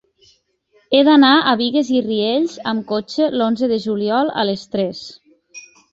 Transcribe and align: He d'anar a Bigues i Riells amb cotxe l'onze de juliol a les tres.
He 0.93 1.01
d'anar 1.07 1.33
a 1.51 1.51
Bigues 1.59 1.91
i 1.97 2.01
Riells 2.07 2.55
amb 2.71 2.85
cotxe 2.93 3.27
l'onze 3.41 3.69
de 3.73 3.81
juliol 3.85 4.33
a 4.45 4.51
les 4.51 4.65
tres. 4.73 5.05